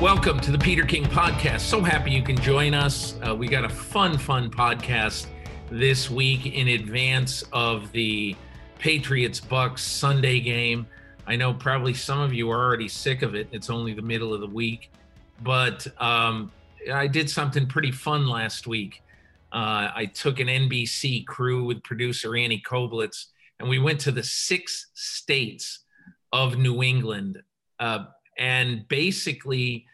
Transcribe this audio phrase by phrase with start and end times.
[0.00, 1.60] Welcome to the Peter King Podcast.
[1.60, 3.16] So happy you can join us.
[3.22, 5.26] Uh, we got a fun, fun podcast
[5.70, 8.34] this week in advance of the
[8.78, 10.86] Patriots Bucks Sunday game.
[11.26, 13.48] I know probably some of you are already sick of it.
[13.52, 14.90] It's only the middle of the week,
[15.42, 16.50] but um,
[16.90, 19.02] I did something pretty fun last week.
[19.52, 23.26] Uh, I took an NBC crew with producer Annie Koblitz,
[23.58, 25.80] and we went to the six states
[26.32, 27.42] of New England
[27.78, 28.04] uh,
[28.40, 29.86] and basically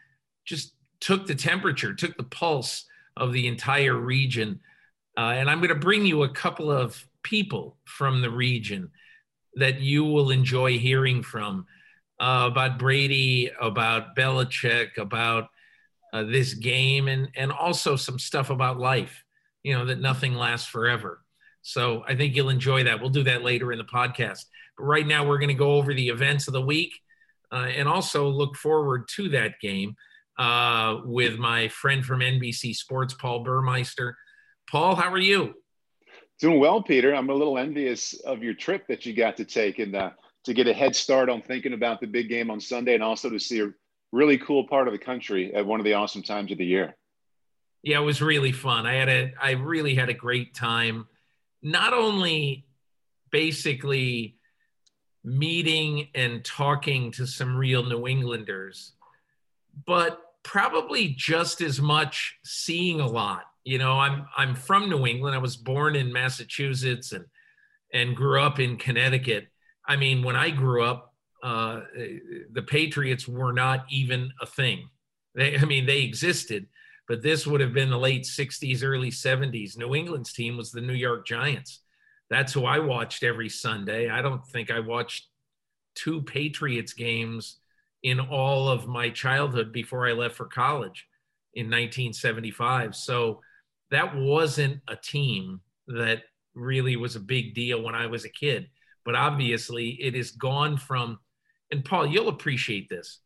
[0.45, 2.85] just took the temperature, took the pulse
[3.17, 4.61] of the entire region.
[5.17, 8.89] Uh, and I'm going to bring you a couple of people from the region
[9.55, 11.65] that you will enjoy hearing from
[12.19, 15.49] uh, about Brady, about Belichick, about
[16.13, 19.23] uh, this game, and and also some stuff about life.
[19.63, 21.21] You know that nothing lasts forever.
[21.63, 23.01] So I think you'll enjoy that.
[23.01, 24.45] We'll do that later in the podcast.
[24.77, 26.93] But right now we're going to go over the events of the week
[27.51, 29.95] uh, and also look forward to that game
[30.37, 34.17] uh, with my friend from NBC Sports, Paul Burmeister.
[34.69, 35.55] Paul, how are you?
[36.39, 37.15] Doing well, Peter.
[37.15, 40.11] I'm a little envious of your trip that you got to take and uh,
[40.43, 43.29] to get a head start on thinking about the big game on Sunday and also
[43.29, 43.69] to see a
[44.11, 46.95] really cool part of the country at one of the awesome times of the year.
[47.83, 48.85] Yeah, it was really fun.
[48.85, 51.07] I had a I really had a great time.
[51.61, 52.65] Not only
[53.31, 54.36] basically
[55.27, 58.93] meeting and talking to some real New Englanders,
[59.85, 63.43] but probably just as much seeing a lot.
[63.65, 65.35] You know, I'm I'm from New England.
[65.35, 67.25] I was born in Massachusetts and
[67.93, 69.49] and grew up in Connecticut.
[69.85, 71.81] I mean, when I grew up, uh,
[72.51, 74.89] the Patriots were not even a thing.
[75.35, 76.67] They, I mean, they existed,
[77.07, 79.77] but this would have been the late '60s, early '70s.
[79.77, 81.81] New England's team was the New York Giants.
[82.29, 84.09] That's who I watched every Sunday.
[84.09, 85.27] I don't think I watched
[85.95, 87.59] two Patriots games
[88.03, 91.07] in all of my childhood before I left for college
[91.53, 92.95] in 1975.
[92.95, 93.41] So
[93.91, 96.23] that wasn't a team that
[96.53, 98.69] really was a big deal when I was a kid.
[99.05, 101.19] But obviously, it has gone from,
[101.71, 103.19] and Paul, you'll appreciate this.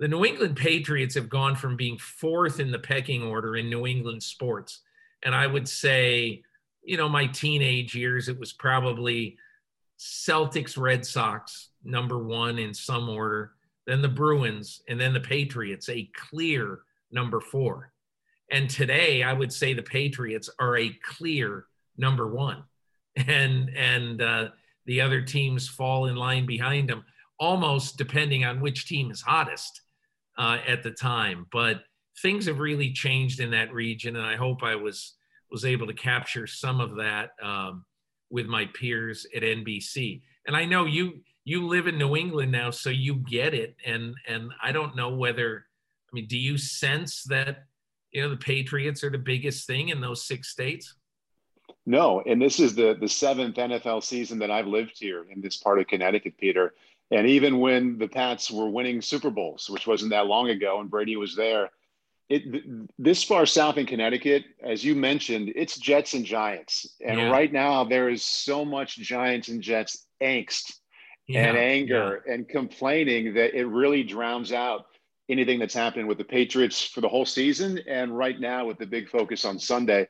[0.00, 3.86] The New England Patriots have gone from being fourth in the pecking order in New
[3.86, 4.80] England sports.
[5.22, 6.42] And I would say,
[6.88, 9.36] you know, my teenage years, it was probably
[9.98, 13.52] Celtics, Red Sox, number one in some order
[13.88, 17.90] then the Bruins, and then the Patriots, a clear number four.
[18.52, 21.64] And today, I would say the Patriots are a clear
[21.96, 22.64] number one,
[23.16, 24.48] and and uh,
[24.84, 27.02] the other teams fall in line behind them,
[27.40, 29.80] almost depending on which team is hottest
[30.36, 31.46] uh, at the time.
[31.50, 31.84] But
[32.20, 35.14] things have really changed in that region, and I hope I was
[35.50, 37.84] was able to capture some of that um,
[38.30, 40.22] with my peers at NBC.
[40.46, 43.76] And I know you you live in New England now, so you get it.
[43.86, 45.64] And and I don't know whether,
[46.10, 47.64] I mean, do you sense that
[48.12, 50.94] you know the Patriots are the biggest thing in those six states?
[51.86, 55.56] No, and this is the the seventh NFL season that I've lived here in this
[55.56, 56.74] part of Connecticut, Peter.
[57.10, 60.90] And even when the Pats were winning Super Bowls, which wasn't that long ago, and
[60.90, 61.70] Brady was there,
[62.28, 66.96] it this far south in Connecticut, as you mentioned, it's Jets and Giants.
[67.04, 67.30] And yeah.
[67.30, 70.74] right now there is so much Giants and Jets angst
[71.26, 72.34] yeah, and anger yeah.
[72.34, 74.86] and complaining that it really drowns out
[75.28, 77.78] anything that's happening with the Patriots for the whole season.
[77.86, 80.08] And right now, with the big focus on Sunday,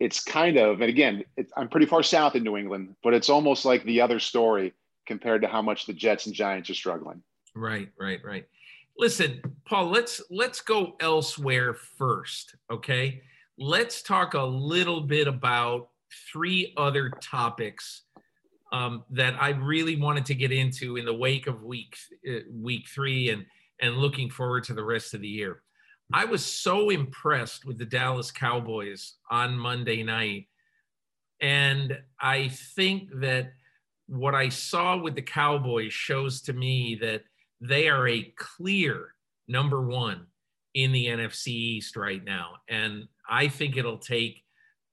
[0.00, 3.28] it's kind of, and again, it, I'm pretty far south in New England, but it's
[3.28, 4.72] almost like the other story
[5.06, 7.22] compared to how much the Jets and Giants are struggling.
[7.54, 8.46] Right, right, right.
[9.00, 13.22] Listen, Paul, let's let's go elsewhere first, okay?
[13.56, 15.88] Let's talk a little bit about
[16.30, 18.02] three other topics
[18.72, 21.96] um, that I really wanted to get into in the wake of week
[22.28, 23.46] uh, week three and
[23.80, 25.62] and looking forward to the rest of the year.
[26.12, 30.48] I was so impressed with the Dallas Cowboys on Monday night,
[31.40, 33.54] and I think that
[34.08, 37.22] what I saw with the Cowboys shows to me that
[37.60, 39.14] they are a clear
[39.48, 40.26] number one
[40.74, 44.42] in the NFC East right now, and I think it'll take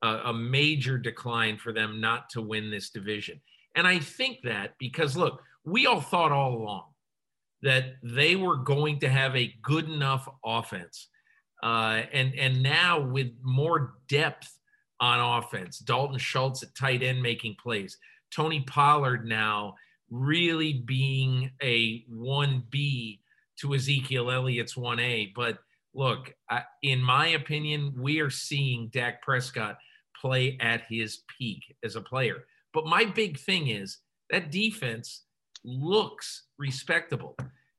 [0.01, 3.41] a, a major decline for them not to win this division.
[3.75, 6.85] And I think that because, look, we all thought all along
[7.61, 11.09] that they were going to have a good enough offense.
[11.61, 14.47] Uh, and, and now with more depth
[14.99, 17.97] on offense, Dalton Schultz at tight end making plays,
[18.31, 19.75] Tony Pollard now
[20.09, 23.19] really being a 1B
[23.59, 25.33] to Ezekiel Elliott's 1A.
[25.36, 25.59] But
[25.94, 29.77] look, I, in my opinion, we are seeing Dak Prescott
[30.19, 32.45] play at his peak as a player.
[32.74, 34.00] But my big thing is
[34.30, 35.24] that defense
[35.63, 37.36] looks respectable.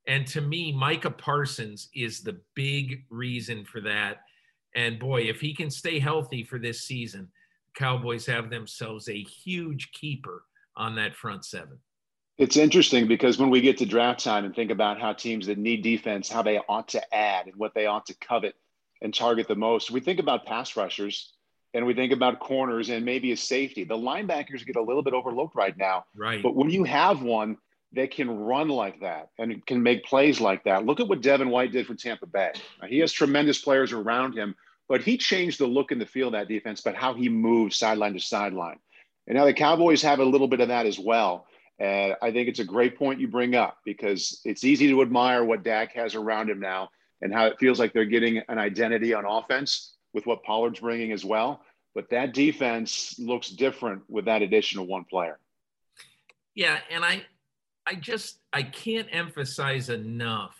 [0.07, 4.21] And to me, Micah Parsons is the big reason for that.
[4.75, 7.29] And boy, if he can stay healthy for this season,
[7.75, 10.43] Cowboys have themselves a huge keeper
[10.75, 11.77] on that front seven.
[12.39, 15.57] It's interesting because when we get to draft time and think about how teams that
[15.57, 18.55] need defense, how they ought to add and what they ought to covet
[19.01, 21.33] and target the most, we think about pass rushers
[21.73, 23.83] and we think about corners and maybe a safety.
[23.83, 26.05] The linebackers get a little bit overlooked right now.
[26.15, 26.41] Right.
[26.41, 27.57] But when you have one
[27.91, 31.49] that can run like that and can make plays like that, look at what Devin
[31.49, 32.53] White did for Tampa Bay.
[32.87, 34.55] He has tremendous players around him,
[34.87, 37.75] but he changed the look and the feel of that defense, but how he moves
[37.75, 38.79] sideline to sideline.
[39.27, 41.45] And now the Cowboys have a little bit of that as well.
[41.79, 45.45] And I think it's a great point you bring up because it's easy to admire
[45.45, 46.89] what Dak has around him now
[47.21, 51.11] and how it feels like they're getting an identity on offense with what Pollard's bringing
[51.13, 51.61] as well.
[51.95, 55.39] But that defense looks different with that addition of one player.
[56.53, 57.23] Yeah, and I
[57.85, 60.57] I just I can't emphasize enough.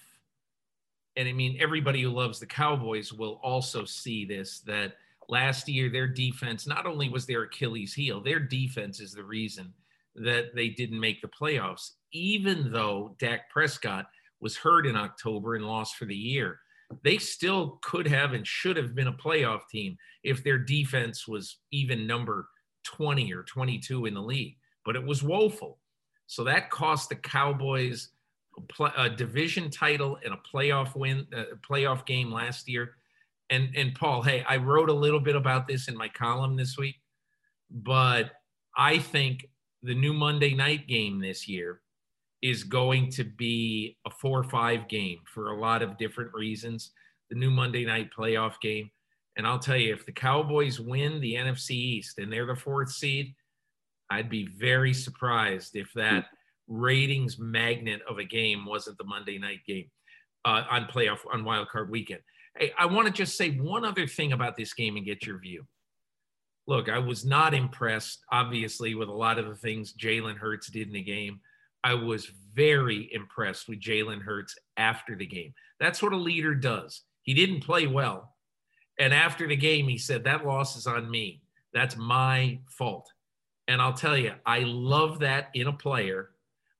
[1.17, 4.95] And I mean everybody who loves the Cowboys will also see this that
[5.27, 9.73] last year their defense not only was their Achilles heel, their defense is the reason
[10.15, 14.07] that they didn't make the playoffs even though Dak Prescott
[14.41, 16.59] was hurt in October and lost for the year
[17.03, 21.57] they still could have and should have been a playoff team if their defense was
[21.71, 22.49] even number
[22.85, 25.79] 20 or 22 in the league, but it was woeful.
[26.27, 28.09] So that cost the Cowboys
[28.97, 32.95] a division title and a playoff win, a playoff game last year.
[33.49, 36.77] And and Paul, hey, I wrote a little bit about this in my column this
[36.77, 36.95] week,
[37.71, 38.31] but
[38.75, 39.47] I think
[39.83, 41.81] the new Monday night game this year
[42.41, 46.91] is going to be a four or five game for a lot of different reasons.
[47.29, 48.89] The new Monday night playoff game.
[49.37, 52.91] And I'll tell you, if the Cowboys win the NFC East and they're the fourth
[52.91, 53.35] seed,
[54.09, 56.25] I'd be very surprised if that
[56.67, 59.89] ratings magnet of a game wasn't the Monday night game
[60.45, 62.21] uh, on playoff on wild card weekend.
[62.57, 65.39] Hey, I want to just say one other thing about this game and get your
[65.39, 65.65] view.
[66.67, 70.87] Look, I was not impressed, obviously, with a lot of the things Jalen Hurts did
[70.87, 71.39] in the game.
[71.83, 75.53] I was very impressed with Jalen Hurts after the game.
[75.79, 77.01] That's what a leader does.
[77.23, 78.35] He didn't play well.
[78.99, 81.41] And after the game, he said, That loss is on me.
[81.73, 83.11] That's my fault.
[83.67, 86.31] And I'll tell you, I love that in a player,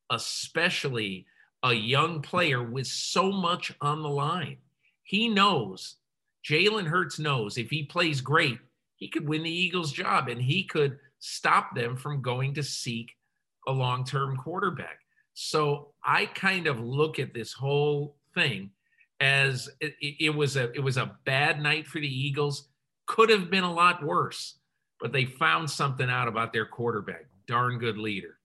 [0.10, 1.28] especially
[1.64, 4.58] a young player with so much on the line.
[5.04, 5.96] He knows,
[6.44, 8.60] Jalen Hurts knows if he plays great,
[9.00, 13.16] he could win the Eagles' job and he could stop them from going to seek
[13.68, 15.00] a long term quarterback.
[15.34, 18.72] So I kind of look at this whole thing
[19.22, 22.68] as it, it, was a it was a bad night for the Eagles.
[23.08, 24.56] Could have been a lot worse,
[25.00, 27.26] but they found something out about their quarterback.
[27.48, 28.38] Darn good leader.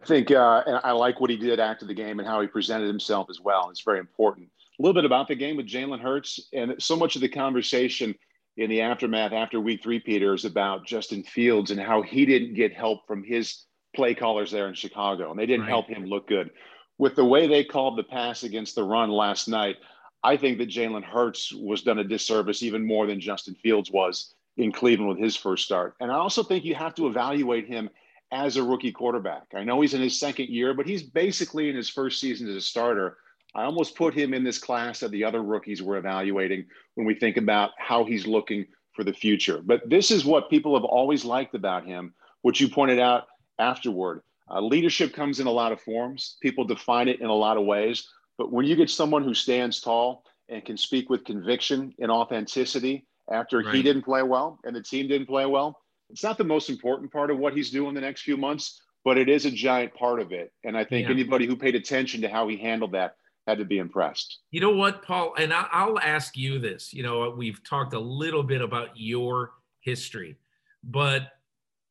[0.00, 2.46] I think, uh, and I like what he did after the game and how he
[2.46, 3.68] presented himself as well.
[3.70, 4.48] It's very important.
[4.78, 8.14] A little bit about the game with Jalen Hurts, and so much of the conversation
[8.58, 12.54] in the aftermath after Week Three, Peter, is about Justin Fields and how he didn't
[12.54, 13.64] get help from his
[13.94, 15.70] play callers there in Chicago, and they didn't right.
[15.70, 16.50] help him look good.
[16.98, 19.76] With the way they called the pass against the run last night,
[20.24, 24.34] I think that Jalen Hurts was done a disservice even more than Justin Fields was
[24.56, 25.94] in Cleveland with his first start.
[26.00, 27.88] And I also think you have to evaluate him
[28.32, 29.46] as a rookie quarterback.
[29.54, 32.56] I know he's in his second year, but he's basically in his first season as
[32.56, 33.18] a starter.
[33.54, 37.14] I almost put him in this class that the other rookies were evaluating when we
[37.14, 39.60] think about how he's looking for the future.
[39.64, 43.26] But this is what people have always liked about him, which you pointed out
[43.58, 44.22] afterward.
[44.50, 46.36] Uh, leadership comes in a lot of forms.
[46.42, 48.08] People define it in a lot of ways.
[48.36, 53.06] But when you get someone who stands tall and can speak with conviction and authenticity
[53.30, 53.74] after right.
[53.74, 55.78] he didn't play well and the team didn't play well,
[56.10, 59.18] it's not the most important part of what he's doing the next few months, but
[59.18, 60.52] it is a giant part of it.
[60.64, 61.14] And I think yeah.
[61.14, 63.16] anybody who paid attention to how he handled that
[63.48, 64.40] had to be impressed.
[64.50, 65.34] You know what, Paul?
[65.38, 66.92] And I'll ask you this.
[66.92, 70.36] You know, we've talked a little bit about your history,
[70.84, 71.32] but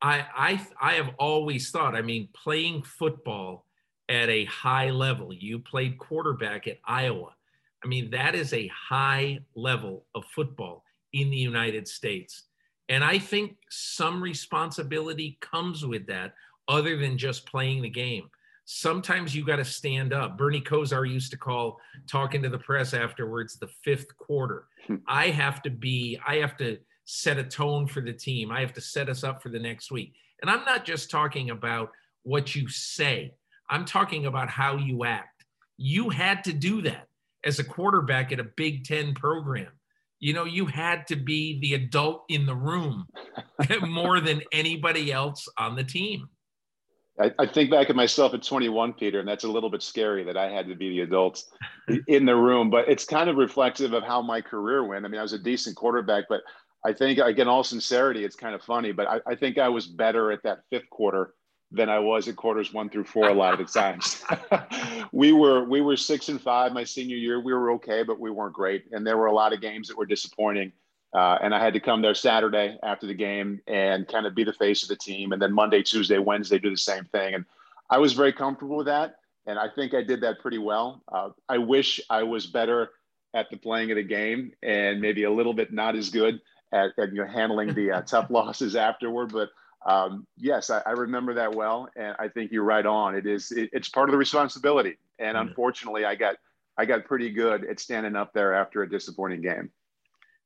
[0.02, 3.66] I, I, I have always thought, I mean, playing football
[4.08, 7.34] at a high level, you played quarterback at Iowa.
[7.84, 10.84] I mean, that is a high level of football
[11.14, 12.44] in the United States.
[12.90, 16.36] And I think some responsibility comes with that
[16.68, 18.30] other than just playing the game.
[18.70, 20.38] Sometimes you got to stand up.
[20.38, 24.68] Bernie Kosar used to call talking to the press afterwards the fifth quarter.
[24.86, 24.96] Hmm.
[25.08, 28.52] I have to be, I have to set a tone for the team.
[28.52, 30.16] I have to set us up for the next week.
[30.42, 31.92] And I'm not just talking about
[32.24, 33.34] what you say,
[33.70, 35.46] I'm talking about how you act.
[35.78, 37.08] You had to do that
[37.46, 39.72] as a quarterback at a Big Ten program.
[40.20, 43.06] You know, you had to be the adult in the room
[43.88, 46.28] more than anybody else on the team.
[47.20, 50.24] I, I, think back at myself at 21, Peter, and that's a little bit scary
[50.24, 51.44] that I had to be the adult
[52.08, 52.70] in the room.
[52.70, 55.06] But it's kind of reflective of how my career went.
[55.06, 56.42] I mean, I was a decent quarterback, but
[56.86, 59.88] I think, again, all sincerity, it's kind of funny, but I, I think I was
[59.88, 61.34] better at that fifth quarter
[61.72, 64.24] than I was at quarters one through four a lot of the times.
[65.12, 67.42] we were we were six and five my senior year.
[67.42, 69.98] We were okay, but we weren't great, and there were a lot of games that
[69.98, 70.72] were disappointing.
[71.14, 74.44] Uh, and I had to come there Saturday after the game and kind of be
[74.44, 75.32] the face of the team.
[75.32, 77.34] And then Monday, Tuesday, Wednesday, do the same thing.
[77.34, 77.46] And
[77.90, 79.16] I was very comfortable with that.
[79.46, 81.02] And I think I did that pretty well.
[81.08, 82.92] Uh, I wish I was better
[83.34, 86.42] at the playing of the game and maybe a little bit not as good
[86.74, 89.32] at, at you know, handling the uh, tough losses afterward.
[89.32, 89.50] But
[89.90, 91.88] um, yes, I, I, remember that well.
[91.96, 93.16] And I think you're right on.
[93.16, 94.98] It is, it, it's part of the responsibility.
[95.18, 95.48] And mm-hmm.
[95.48, 96.36] unfortunately, I got,
[96.78, 99.72] I got pretty good at standing up there after a disappointing game.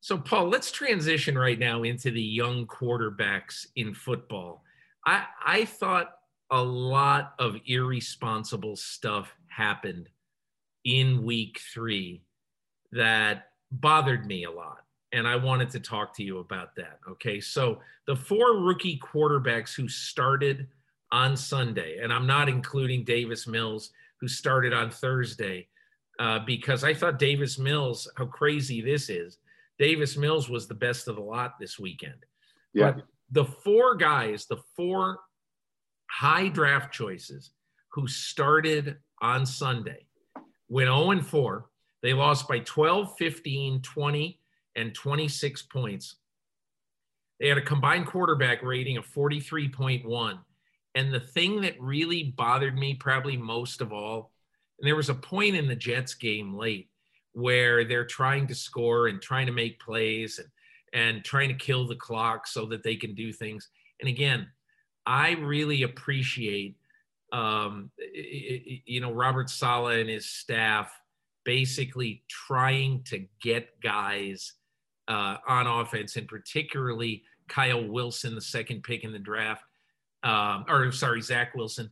[0.01, 4.63] So, Paul, let's transition right now into the young quarterbacks in football.
[5.05, 6.15] I, I thought
[6.49, 10.09] a lot of irresponsible stuff happened
[10.83, 12.23] in week three
[12.91, 14.79] that bothered me a lot.
[15.13, 16.99] And I wanted to talk to you about that.
[17.07, 17.39] Okay.
[17.39, 20.67] So, the four rookie quarterbacks who started
[21.11, 25.67] on Sunday, and I'm not including Davis Mills, who started on Thursday,
[26.17, 29.37] uh, because I thought Davis Mills, how crazy this is
[29.81, 32.23] Davis Mills was the best of the lot this weekend.
[32.71, 32.91] Yeah.
[32.91, 35.17] But the four guys, the four
[36.07, 37.49] high draft choices
[37.93, 40.05] who started on Sunday
[40.69, 41.65] went 0 and 4.
[42.03, 44.39] They lost by 12, 15, 20,
[44.75, 46.15] and 26 points.
[47.39, 50.37] They had a combined quarterback rating of 43.1.
[50.93, 54.31] And the thing that really bothered me, probably most of all,
[54.79, 56.90] and there was a point in the Jets game late
[57.33, 60.47] where they're trying to score and trying to make plays and,
[60.93, 63.69] and trying to kill the clock so that they can do things.
[63.99, 64.47] And again,
[65.05, 66.75] I really appreciate,
[67.31, 67.91] um,
[68.85, 70.91] you know, Robert Saleh and his staff
[71.43, 74.53] basically trying to get guys
[75.07, 79.63] uh, on offense, and particularly Kyle Wilson, the second pick in the draft,
[80.23, 81.91] um, or sorry, Zach Wilson,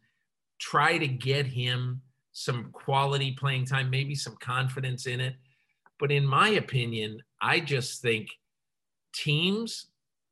[0.60, 2.02] try to get him
[2.40, 5.36] some quality playing time, maybe some confidence in it.
[6.00, 8.30] But in my opinion, I just think
[9.14, 9.88] teams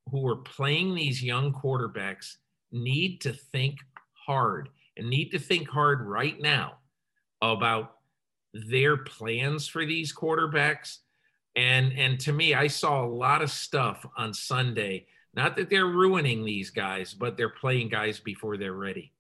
[0.10, 2.38] who are playing these young quarterbacks
[2.72, 3.80] need to think
[4.14, 6.78] hard and need to think hard right now
[7.42, 7.96] about
[8.54, 11.00] their plans for these quarterbacks.
[11.58, 15.08] And, and to me, I saw a lot of stuff on Sunday.
[15.34, 19.12] Not that they're ruining these guys, but they're playing guys before they're ready.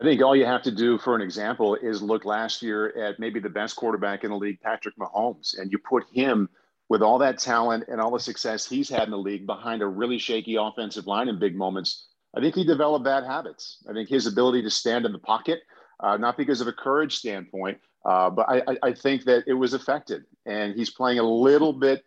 [0.00, 3.20] I think all you have to do for an example is look last year at
[3.20, 6.48] maybe the best quarterback in the league, Patrick Mahomes, and you put him
[6.88, 9.86] with all that talent and all the success he's had in the league behind a
[9.86, 12.06] really shaky offensive line in big moments.
[12.34, 13.78] I think he developed bad habits.
[13.88, 15.60] I think his ability to stand in the pocket,
[16.00, 19.74] uh, not because of a courage standpoint, uh, but I, I, think that it was
[19.74, 22.04] affected, and he's playing a little bit,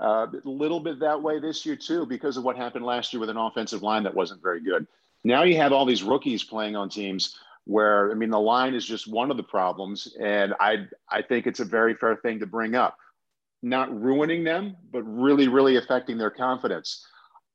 [0.00, 3.20] a uh, little bit that way this year too, because of what happened last year
[3.20, 4.86] with an offensive line that wasn't very good.
[5.28, 8.86] Now you have all these rookies playing on teams where I mean the line is
[8.86, 12.46] just one of the problems, and I I think it's a very fair thing to
[12.46, 12.96] bring up.
[13.62, 17.06] Not ruining them, but really, really affecting their confidence.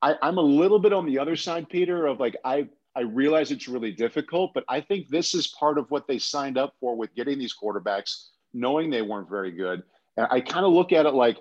[0.03, 3.49] I, I'm a little bit on the other side, Peter, of like I I realize
[3.49, 6.95] it's really difficult, but I think this is part of what they signed up for
[6.95, 9.81] with getting these quarterbacks, knowing they weren't very good.
[10.15, 11.39] And I kind of look at it like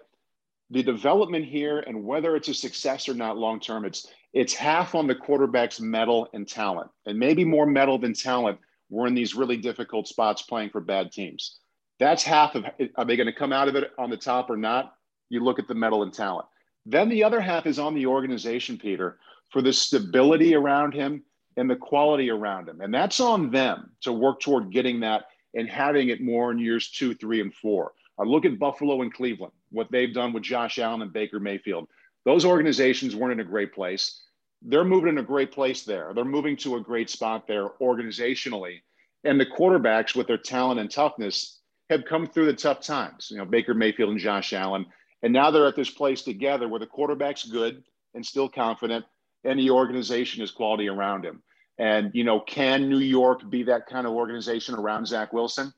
[0.73, 4.95] the development here and whether it's a success or not long term, it's it's half
[4.95, 8.59] on the quarterback's mettle and talent, and maybe more mettle than talent.
[8.89, 11.59] We're in these really difficult spots playing for bad teams.
[12.01, 12.65] That's half of
[12.97, 14.95] are they going to come out of it on the top or not?
[15.29, 16.47] You look at the mettle and talent.
[16.87, 19.19] Then the other half is on the organization, Peter,
[19.51, 21.23] for the stability around him
[21.57, 22.81] and the quality around him.
[22.81, 26.91] And that's on them to work toward getting that and having it more in years
[26.91, 27.93] two, three, and four.
[28.19, 31.89] I look at Buffalo and Cleveland, what they've done with Josh Allen and Baker Mayfield.
[32.25, 34.23] Those organizations weren't in a great place.
[34.63, 36.13] They're moving in a great place there.
[36.15, 38.83] They're moving to a great spot there organizationally.
[39.25, 41.59] And the quarterbacks, with their talent and toughness,
[41.91, 43.29] have come through the tough times.
[43.31, 44.87] You know, Baker Mayfield and Josh Allen.
[45.23, 47.83] And now they're at this place together where the quarterback's good
[48.15, 49.05] and still confident,
[49.45, 51.43] and the organization is quality around him.
[51.79, 55.73] And, you know, can New York be that kind of organization around Zach Wilson?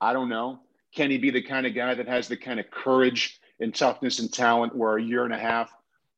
[0.00, 0.60] I don't know.
[0.94, 4.18] Can he be the kind of guy that has the kind of courage and toughness
[4.18, 5.70] and talent where a year and a half,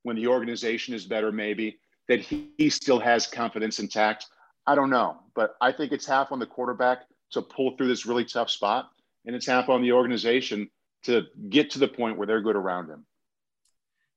[0.03, 1.79] when the organization is better, maybe
[2.09, 4.27] that he, he still has confidence intact?
[4.67, 7.03] I don't know, but I think it's half on the quarterback
[7.33, 8.91] to pull through this really tough spot,
[9.25, 10.71] and it's half on the organization
[11.05, 13.07] to get to the point where they're good around him.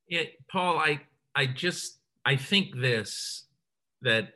[0.07, 1.01] Yeah, Paul, I
[1.35, 3.45] I just I think this
[4.01, 4.33] that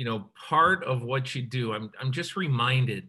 [0.00, 3.08] you know, part of what you do, I'm, I'm just reminded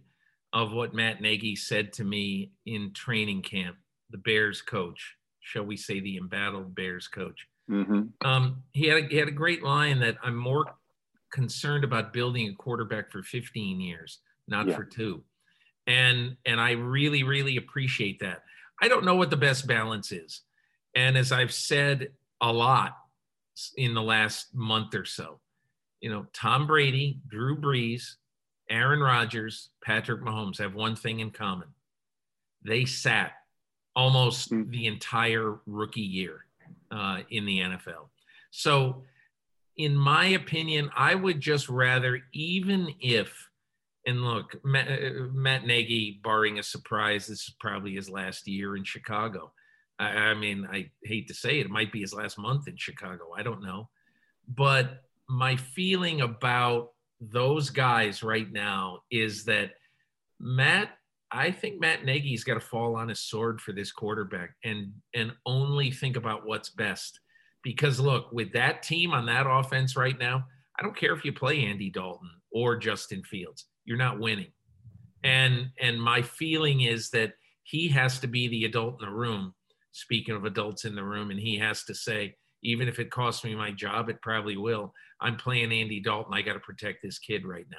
[0.53, 3.77] of what Matt Nagy said to me in training camp,
[4.10, 7.48] the Bears coach, shall we say, the embattled Bears coach.
[7.70, 8.27] Mm-hmm.
[8.27, 10.65] Um, he, had a, he had a great line that I'm more
[11.31, 14.75] concerned about building a quarterback for 15 years, not yeah.
[14.75, 15.24] for two.
[15.88, 18.43] And, and I really, really appreciate that.
[18.81, 20.41] I don't know what the best balance is.
[20.96, 22.10] And as I've said
[22.41, 22.98] a lot
[23.77, 25.39] in the last month or so,
[26.01, 28.15] you know, Tom Brady, Drew Brees,
[28.72, 31.68] Aaron Rodgers, Patrick Mahomes have one thing in common.
[32.66, 33.34] They sat
[33.96, 34.70] almost mm.
[34.70, 36.46] the entire rookie year
[36.90, 38.10] uh, in the NFL.
[38.51, 39.04] So,
[39.78, 43.50] in my opinion, I would just rather, even if,
[44.06, 48.75] and look, Matt, uh, Matt Nagy, barring a surprise, this is probably his last year
[48.75, 49.51] in Chicago.
[50.00, 52.78] I, I mean, I hate to say it, it might be his last month in
[52.78, 53.32] Chicago.
[53.38, 53.90] I don't know.
[54.48, 59.72] But my feeling about those guys right now is that
[60.40, 60.90] Matt,
[61.32, 65.32] I think Matt Nagy's got to fall on his sword for this quarterback and and
[65.46, 67.20] only think about what's best.
[67.63, 70.46] Because look, with that team on that offense right now,
[70.80, 74.51] I don't care if you play Andy Dalton or Justin Fields, you're not winning.
[75.24, 79.54] And and my feeling is that he has to be the adult in the room.
[79.92, 83.44] Speaking of adults in the room, and he has to say, even if it costs
[83.44, 84.94] me my job, it probably will.
[85.20, 86.34] I'm playing Andy Dalton.
[86.34, 87.77] I got to protect this kid right now.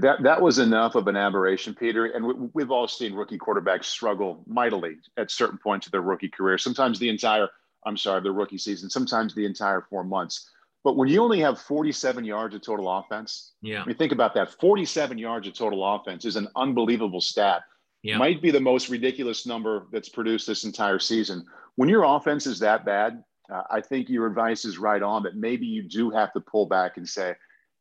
[0.00, 2.06] That that was enough of an aberration, Peter.
[2.06, 6.28] And we, have all seen rookie quarterbacks struggle mightily at certain points of their rookie
[6.28, 6.58] career.
[6.58, 7.48] Sometimes the entire,
[7.84, 8.88] I'm sorry, the rookie season.
[8.88, 10.48] Sometimes the entire four months.
[10.84, 14.32] But when you only have 47 yards of total offense, yeah, I mean, think about
[14.34, 14.50] that.
[14.60, 17.62] 47 yards of total offense is an unbelievable stat.
[18.02, 18.16] Yeah.
[18.16, 21.44] Might be the most ridiculous number that's produced this entire season.
[21.74, 25.36] When your offense is that bad, uh, I think your advice is right on that
[25.36, 27.34] maybe you do have to pull back and say,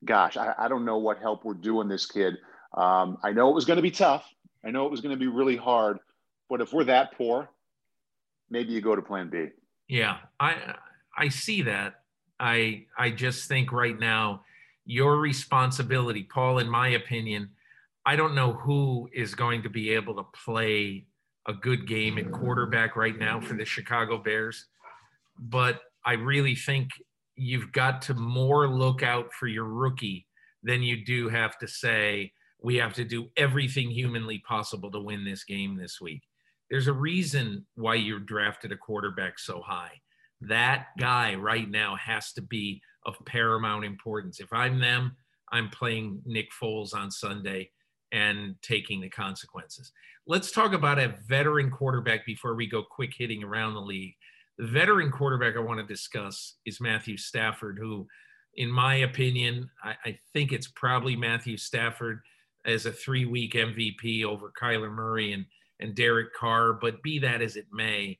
[0.06, 2.38] gosh, I, I don't know what help we're doing this kid.
[2.74, 4.26] Um, I know it was going to be tough.
[4.66, 6.00] I know it was going to be really hard,
[6.50, 7.50] but if we're that poor,
[8.50, 9.48] maybe you go to plan B.
[9.88, 10.76] Yeah, I
[11.18, 12.02] I see that.
[12.40, 14.44] I I just think right now
[14.86, 17.50] your responsibility, Paul, in my opinion,
[18.06, 21.06] I don't know who is going to be able to play
[21.48, 24.66] a good game at quarterback right now for the Chicago Bears
[25.40, 26.90] but I really think
[27.36, 30.28] you've got to more look out for your rookie
[30.64, 35.24] than you do have to say we have to do everything humanly possible to win
[35.24, 36.24] this game this week.
[36.70, 40.02] There's a reason why you drafted a quarterback so high.
[40.42, 44.40] That guy right now has to be of paramount importance.
[44.40, 45.16] If I'm them,
[45.52, 47.72] I'm playing Nick Foles on Sunday
[48.12, 49.92] and taking the consequences.
[50.28, 54.16] Let's talk about a veteran quarterback before we go quick hitting around the league.
[54.60, 58.06] The veteran quarterback I want to discuss is Matthew Stafford, who,
[58.56, 62.20] in my opinion, I, I think it's probably Matthew Stafford
[62.66, 65.46] as a three week MVP over Kyler Murray and,
[65.80, 66.74] and Derek Carr.
[66.74, 68.20] But be that as it may,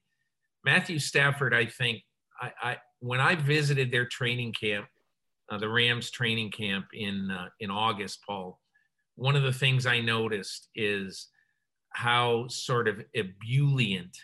[0.64, 2.04] Matthew Stafford, I think,
[2.42, 4.88] I, I when I visited their training camp,
[5.52, 8.62] uh, the Rams training camp in uh, in August, Paul,
[9.16, 11.28] one of the things I noticed is
[11.90, 14.18] how sort of ebullient,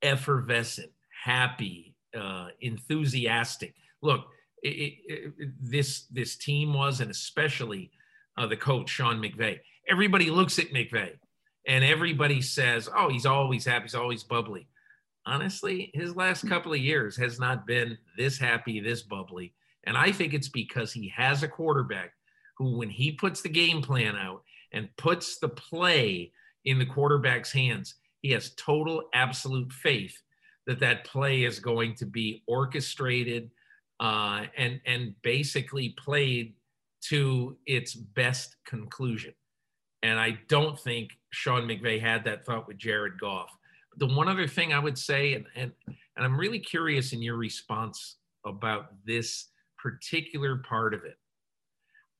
[0.00, 0.92] effervescent
[1.26, 3.74] happy, uh, enthusiastic.
[4.00, 4.26] Look,
[4.62, 7.90] it, it, it, this this team was, and especially
[8.38, 9.58] uh, the coach Sean McVay.
[9.88, 11.12] Everybody looks at McVay,
[11.66, 13.82] and everybody says, "Oh, he's always happy.
[13.82, 14.68] He's always bubbly."
[15.26, 19.52] Honestly, his last couple of years has not been this happy, this bubbly,
[19.84, 22.12] and I think it's because he has a quarterback
[22.56, 26.30] who, when he puts the game plan out and puts the play
[26.64, 30.16] in the quarterback's hands, he has total, absolute faith
[30.66, 33.50] that that play is going to be orchestrated
[34.00, 36.54] uh, and and basically played
[37.02, 39.32] to its best conclusion.
[40.02, 43.50] And I don't think Sean McVay had that thought with Jared Goff.
[43.96, 47.36] The one other thing I would say, and and and I'm really curious in your
[47.36, 49.48] response about this
[49.78, 51.16] particular part of it.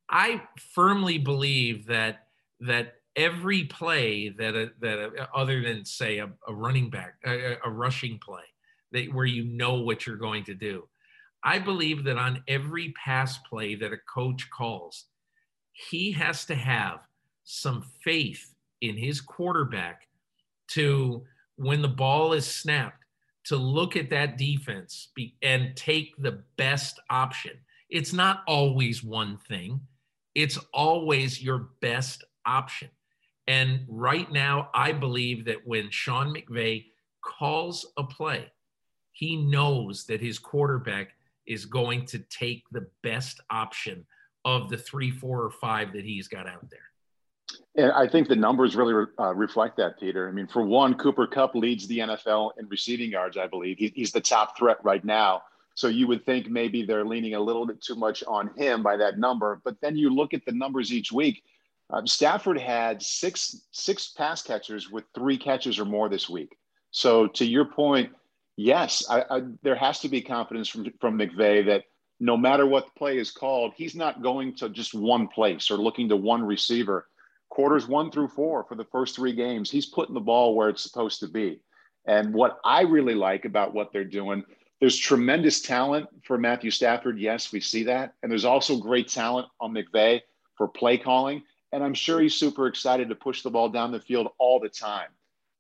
[0.09, 0.43] I
[0.75, 2.27] firmly believe that
[2.61, 7.57] that every play that a, that a, other than say a, a running back, a,
[7.65, 8.43] a rushing play,
[8.93, 10.87] that where you know what you're going to do.
[11.43, 15.05] I believe that on every pass play that a coach calls,
[15.73, 17.01] he has to have
[17.45, 20.09] some faith in his quarterback
[20.69, 21.23] to
[21.57, 23.05] when the ball is snapped
[23.45, 25.09] to look at that defense
[25.43, 27.53] and take the best option.
[27.89, 29.81] It's not always one thing.
[30.35, 32.89] It's always your best option.
[33.49, 36.87] And right now, I believe that when Sean McVay
[37.23, 38.51] calls a play,
[39.13, 41.15] he knows that his quarterback
[41.47, 44.05] is going to take the best option
[44.45, 46.81] of the three, four, or five that he's got out there.
[47.77, 50.29] And I think the numbers really uh, reflect that, Peter.
[50.29, 53.79] I mean, for one, Cooper Kupp leads the NFL in receiving yards, I believe.
[53.79, 55.43] He, he's the top threat right now.
[55.75, 58.97] So you would think maybe they're leaning a little bit too much on him by
[58.97, 59.61] that number.
[59.63, 61.45] But then you look at the numbers each week.
[61.91, 66.57] Um, Stafford had six six pass catchers with three catches or more this week.
[66.91, 68.11] So to your point,
[68.57, 71.85] yes, I, I, there has to be confidence from from McVay that
[72.19, 75.77] no matter what the play is called, he's not going to just one place or
[75.77, 77.07] looking to one receiver.
[77.49, 80.83] Quarters one through four for the first three games, he's putting the ball where it's
[80.83, 81.61] supposed to be.
[82.07, 84.45] And what I really like about what they're doing,
[84.81, 87.19] there's tremendous talent for Matthew Stafford.
[87.19, 88.15] Yes, we see that.
[88.23, 90.21] And there's also great talent on McVay
[90.57, 91.43] for play calling.
[91.73, 94.69] And I'm sure he's super excited to push the ball down the field all the
[94.69, 95.09] time.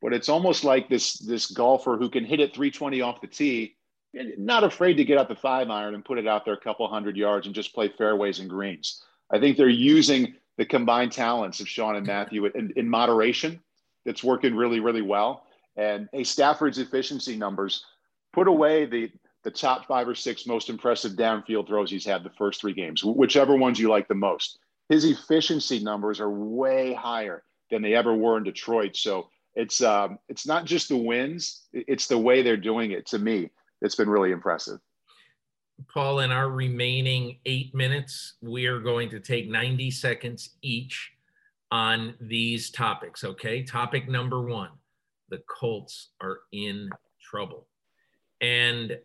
[0.01, 3.77] But it's almost like this, this golfer who can hit it 320 off the tee
[4.39, 6.87] not afraid to get out the five iron and put it out there a couple
[6.89, 9.03] hundred yards and just play fairways and greens.
[9.31, 13.61] I think they're using the combined talents of Sean and Matthew in, in moderation.
[14.05, 15.45] That's working really, really well.
[15.77, 17.85] And a Stafford's efficiency numbers
[18.33, 19.11] put away the
[19.43, 23.05] the top five or six most impressive downfield throws he's had the first three games,
[23.05, 24.59] whichever ones you like the most.
[24.89, 28.97] His efficiency numbers are way higher than they ever were in Detroit.
[28.97, 33.07] So it's um, it's not just the wins; it's the way they're doing it.
[33.07, 34.79] To me, it's been really impressive.
[35.93, 41.13] Paul, in our remaining eight minutes, we are going to take 90 seconds each
[41.71, 43.25] on these topics.
[43.25, 43.63] Okay.
[43.63, 44.71] Topic number one
[45.29, 46.89] the Colts are in
[47.21, 47.67] trouble.
[48.41, 48.99] And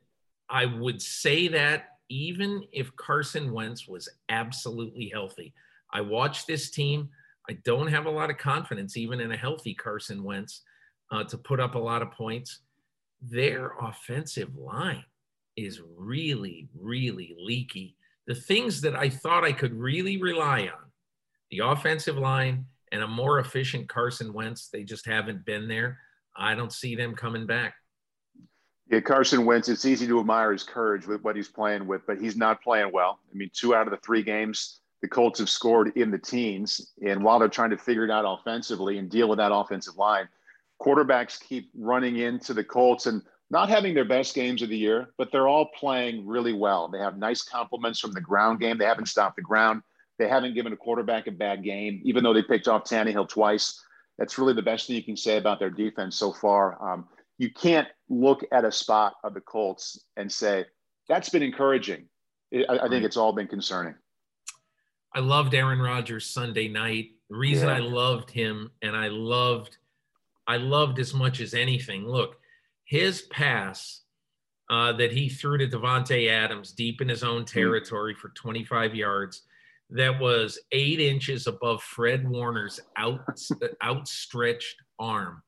[0.50, 5.54] I would say that even if Carson Wentz was absolutely healthy,
[5.94, 7.10] I watch this team.
[7.50, 10.62] I don't have a lot of confidence, even in a healthy Carson Wentz,
[11.12, 12.62] uh, to put up a lot of points
[13.22, 15.04] their offensive line
[15.56, 17.96] is really, really leaky.
[18.28, 20.92] The things that I thought I could really rely on,
[21.50, 26.00] the offensive line and a more efficient Carson Wentz, they just haven't been there.
[26.36, 27.76] I don't see them coming back.
[28.90, 32.20] Yeah, Carson Wentz, it's easy to admire his courage with what he's playing with, but
[32.20, 33.20] he's not playing well.
[33.32, 36.92] I mean, two out of the three games the Colts have scored in the teens.
[37.06, 40.28] And while they're trying to figure it out offensively and deal with that offensive line,
[40.82, 45.10] quarterbacks keep running into the Colts and not having their best games of the year,
[45.18, 46.88] but they're all playing really well.
[46.88, 48.78] They have nice compliments from the ground game.
[48.78, 49.82] They haven't stopped the ground.
[50.20, 53.84] They haven't given a quarterback a bad game, even though they picked off Tannehill twice.
[54.18, 56.82] That's really the best thing you can say about their defense so far.
[56.82, 57.08] Um,
[57.40, 60.66] you can't look at a spot of the Colts and say,
[61.10, 62.06] that's been encouraging.
[62.54, 63.96] I, I think it's all been concerning.
[65.14, 67.12] I loved Aaron Rodgers Sunday night.
[67.30, 67.76] The reason yeah.
[67.76, 69.78] I loved him and I loved
[70.48, 72.06] I loved as much as anything.
[72.06, 72.38] Look,
[72.84, 74.02] his pass
[74.70, 77.46] uh, that he threw to Davante Adams deep in his own hmm.
[77.46, 79.44] territory for 25 yards,
[79.90, 83.22] that was eight inches above Fred Warner's out,
[83.84, 85.44] outstretched arm,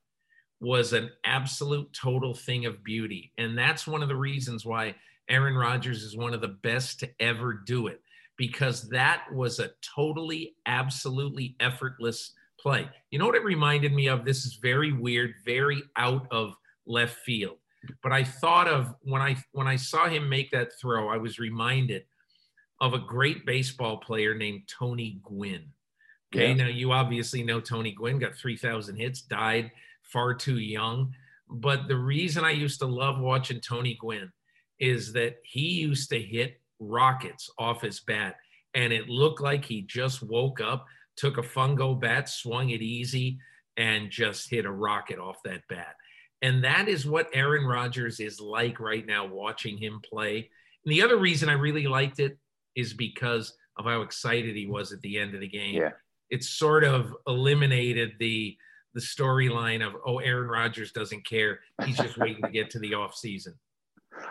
[0.59, 3.31] was an absolute total thing of beauty.
[3.37, 4.95] And that's one of the reasons why
[5.29, 8.01] Aaron Rodgers is one of the best to ever do it,
[8.37, 12.89] because that was a totally, absolutely effortless play.
[13.11, 14.25] You know what it reminded me of?
[14.25, 17.57] This is very weird, very out of left field.
[18.01, 21.37] But I thought of when I when I saw him make that throw, I was
[21.37, 22.05] reminded
[22.79, 25.65] of a great baseball player named Tony Gwynn.
[26.33, 26.53] Okay, yeah.
[26.53, 31.13] now you obviously know Tony Gwynn got 3,000 hits, died far too young.
[31.49, 34.31] But the reason I used to love watching Tony Gwynn
[34.79, 38.35] is that he used to hit rockets off his bat,
[38.73, 43.39] and it looked like he just woke up took a fungo bat, swung it easy,
[43.77, 45.95] and just hit a rocket off that bat.
[46.41, 50.49] And that is what Aaron Rodgers is like right now, watching him play.
[50.85, 52.37] And the other reason I really liked it
[52.75, 55.75] is because of how excited he was at the end of the game.
[55.75, 55.91] Yeah.
[56.29, 58.57] It sort of eliminated the
[58.95, 61.61] the storyline of oh Aaron Rodgers doesn't care.
[61.83, 63.55] He's just waiting to get to the off season.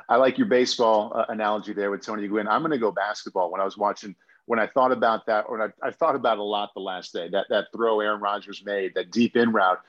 [0.08, 2.48] I like your baseball uh, analogy there with Tony Gwynn.
[2.48, 3.50] I'm going to go basketball.
[3.50, 4.14] When I was watching
[4.46, 7.28] when I thought about that, or I, I thought about a lot the last day,
[7.28, 9.80] that that throw Aaron Rodgers made, that deep in route.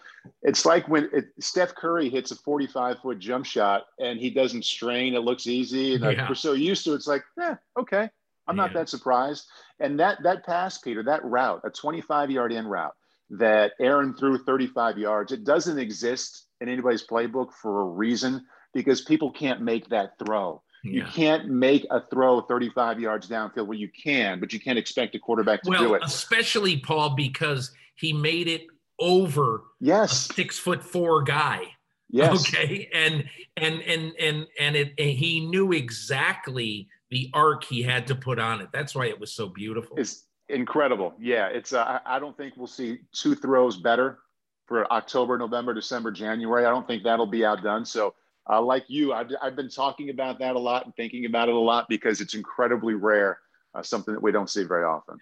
[0.42, 4.64] It's like when it, Steph Curry hits a 45 foot jump shot and he doesn't
[4.64, 5.96] strain, it looks easy.
[5.96, 6.30] And yeah.
[6.30, 8.10] we're so used to it, it's like, yeah, okay.
[8.48, 8.64] I'm yeah.
[8.64, 9.48] not that surprised.
[9.80, 12.96] And that that pass, Peter, that route, a 25 yard in route
[13.32, 19.02] that Aaron threw 35 yards, it doesn't exist in anybody's playbook for a reason because
[19.02, 20.62] people can't make that throw.
[20.86, 23.68] You can't make a throw 35 yards downfield.
[23.68, 26.02] Well, you can, but you can't expect a quarterback to well, do it.
[26.04, 28.64] Especially Paul, because he made it
[29.00, 31.62] over yes six foot four guy.
[32.10, 32.48] Yes.
[32.54, 32.90] Okay.
[32.94, 33.24] And
[33.56, 38.38] and and and and it and he knew exactly the arc he had to put
[38.38, 38.68] on it.
[38.74, 39.96] That's why it was so beautiful.
[39.98, 41.14] It's incredible.
[41.20, 41.74] Yeah, it's.
[41.74, 44.20] Uh, I don't think we'll see two throws better
[44.68, 46.66] for October, November, December, January.
[46.66, 47.86] I don't think that'll be outdone.
[47.86, 48.14] So,
[48.50, 51.56] uh, like you, I've, I've been talking about that a lot and thinking about it
[51.56, 53.40] a lot because it's incredibly rare,
[53.74, 55.18] uh, something that we don't see very often.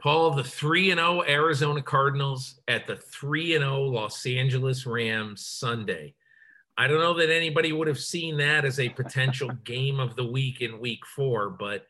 [0.00, 5.46] Paul, the 3 and 0 Arizona Cardinals at the 3 and 0 Los Angeles Rams
[5.46, 6.14] Sunday.
[6.76, 10.24] I don't know that anybody would have seen that as a potential game of the
[10.24, 11.86] week in week 4, but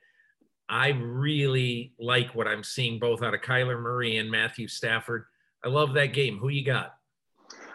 [0.68, 5.24] I really like what I'm seeing both out of Kyler Murray and Matthew Stafford.
[5.64, 6.38] I love that game.
[6.38, 6.94] Who you got?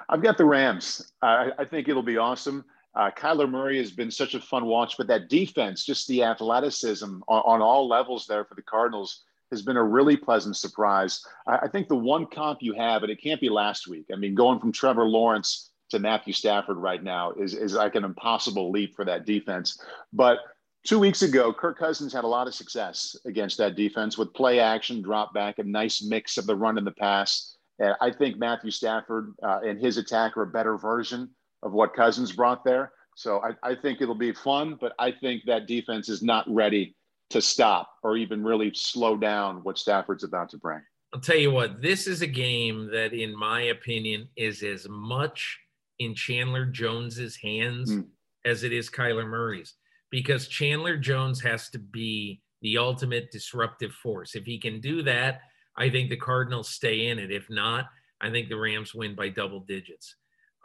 [0.09, 1.11] I've got the Rams.
[1.21, 2.65] Uh, I think it'll be awesome.
[2.95, 7.21] Uh, Kyler Murray has been such a fun watch, but that defense, just the athleticism
[7.27, 11.25] on, on all levels there for the Cardinals, has been a really pleasant surprise.
[11.47, 14.07] I, I, think the one comp you have, and it can't be last week.
[14.13, 18.03] I mean, going from Trevor Lawrence to Matthew Stafford right now is, is like an
[18.03, 19.81] impossible leap for that defense.
[20.13, 20.39] But
[20.85, 24.59] two weeks ago, Kirk Cousins had a lot of success against that defense with play
[24.59, 27.55] action, drop back, a nice mix of the run and the pass.
[27.79, 31.29] And I think Matthew Stafford uh, and his attack are a better version
[31.63, 32.91] of what Cousins brought there.
[33.15, 36.95] So I, I think it'll be fun, but I think that defense is not ready
[37.31, 40.81] to stop or even really slow down what Stafford's about to bring.
[41.13, 45.59] I'll tell you what, this is a game that, in my opinion, is as much
[45.97, 48.07] in Chandler Jones's hands mm.
[48.45, 49.73] as it is Kyler Murray's,
[50.11, 54.35] because Chandler Jones has to be the ultimate disruptive force.
[54.35, 55.41] If he can do that,
[55.77, 57.31] I think the Cardinals stay in it.
[57.31, 57.85] If not,
[58.21, 60.15] I think the Rams win by double digits.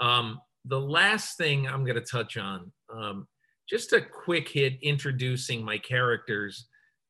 [0.01, 3.27] Um, the last thing I'm going to touch on, um,
[3.69, 6.67] just a quick hit introducing my characters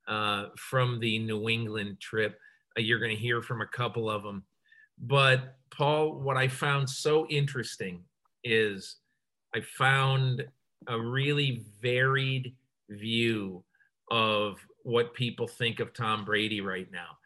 [0.09, 2.39] uh, from the New England trip.
[2.77, 4.45] Uh, you're going to hear from a couple of them.
[4.99, 8.05] But, Paul, what I found so interesting
[8.45, 8.97] is
[9.55, 10.45] I found
[10.87, 12.55] a really varied
[12.91, 13.65] view
[14.11, 17.17] of what people think of Tom Brady right now.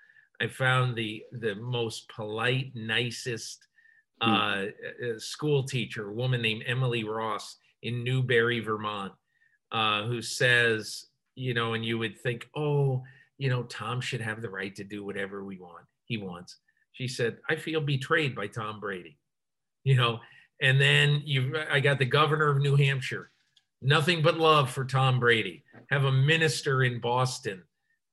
[0.40, 3.67] I found the the most polite, nicest
[4.22, 4.32] hmm.
[4.32, 9.12] uh, school teacher, a woman named Emily Ross in Newbury, Vermont,
[9.72, 13.02] uh, who says, you know, and you would think, oh,
[13.38, 15.84] you know, Tom should have the right to do whatever we want.
[16.06, 16.56] He wants.
[16.92, 19.18] She said, I feel betrayed by Tom Brady,
[19.84, 20.20] you know.
[20.60, 23.30] And then you, I got the governor of New Hampshire,
[23.80, 25.62] nothing but love for Tom Brady.
[25.90, 27.62] Have a minister in Boston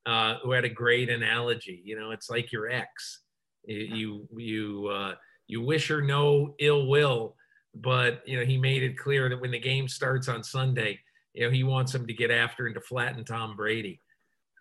[0.05, 1.81] uh, who had a great analogy.
[1.83, 3.21] You know, it's like your ex.
[3.67, 5.15] You you uh,
[5.47, 7.35] you wish her no ill will,
[7.73, 10.99] but you know he made it clear that when the game starts on Sunday,
[11.33, 14.01] you know he wants him to get after and to flatten Tom Brady.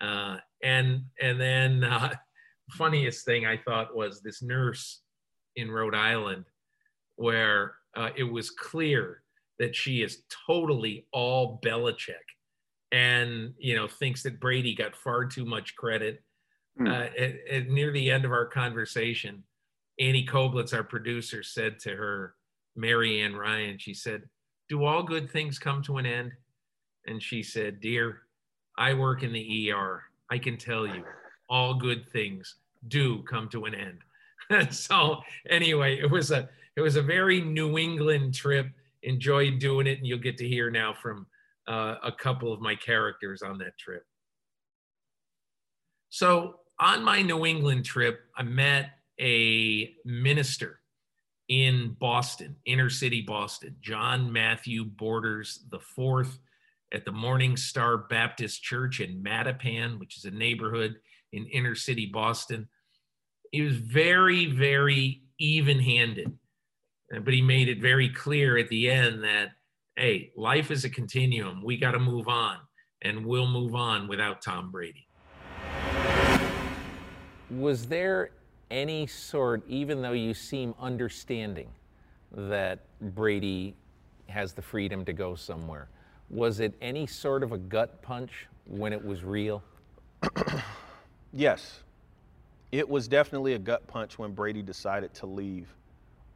[0.01, 2.15] Uh, and and then uh,
[2.71, 5.03] funniest thing I thought was this nurse
[5.57, 6.45] in Rhode Island,
[7.17, 9.23] where uh, it was clear
[9.59, 12.15] that she is totally all Belichick
[12.93, 16.23] and you know thinks that Brady got far too much credit.
[16.81, 16.89] Mm.
[16.89, 19.45] Uh, at, at near the end of our conversation,
[19.99, 22.35] Annie Koblitz, our producer, said to her,
[22.77, 24.29] Mary Ann Ryan, she said,
[24.69, 26.33] "Do all good things come to an end?"
[27.07, 28.23] And she said, "Dear,
[28.77, 30.03] I work in the ER.
[30.31, 31.05] I can tell you,
[31.49, 32.57] all good things
[32.89, 37.79] do come to an end." so anyway, it was a it was a very New
[37.79, 38.69] England trip.
[39.03, 41.27] Enjoyed doing it, and you'll get to hear now from
[41.69, 44.05] uh, a couple of my characters on that trip.
[46.09, 50.81] So on my New England trip, I met a minister
[51.49, 56.39] in Boston, inner city Boston, John Matthew Borders the fourth
[56.93, 60.97] at the Morning Star Baptist Church in Mattapan, which is a neighborhood
[61.33, 62.69] in inner city Boston.
[63.53, 66.33] He was very, very even handed,
[67.15, 69.51] uh, but he made it very clear at the end that
[69.97, 71.63] hey, life is a continuum.
[71.63, 72.57] We got to move on,
[73.03, 75.07] and we'll move on without Tom Brady.
[77.51, 78.31] Was there
[78.75, 81.69] any sort, even though you seem understanding
[82.33, 83.77] that Brady
[84.27, 85.89] has the freedom to go somewhere,
[86.29, 89.63] was it any sort of a gut punch when it was real?
[91.33, 91.81] yes.
[92.73, 95.69] It was definitely a gut punch when Brady decided to leave.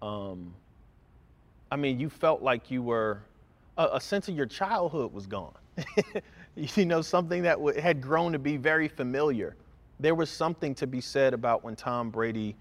[0.01, 0.55] Um,
[1.72, 3.20] I mean, you felt like you were
[3.77, 5.55] a, a sense of your childhood was gone.
[6.55, 9.57] you know, something that w- had grown to be very familiar.
[10.01, 12.57] There was something to be said about when Tom Brady